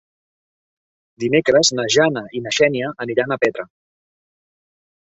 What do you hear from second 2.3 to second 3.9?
i na Xènia aniran a Petra.